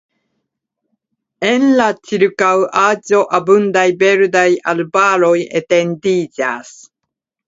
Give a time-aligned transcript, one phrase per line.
[1.49, 4.43] En la ĉirkaŭaĵo abundaj verdaj
[4.73, 6.73] arbaroj etendiĝas.